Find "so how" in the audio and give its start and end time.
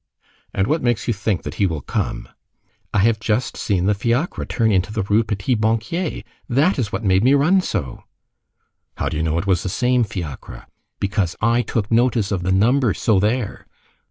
7.61-9.09